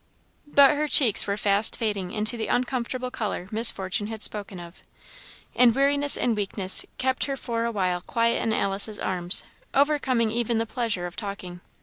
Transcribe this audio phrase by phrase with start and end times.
[0.47, 4.81] But her cheeks were fast fading into the uncomfortable colour Miss Fortune had spoken of;
[5.55, 9.43] and weariness and weakness kept her for awhile quiet in Alice's arms,
[9.75, 11.61] overcoming even the pleasure of talking.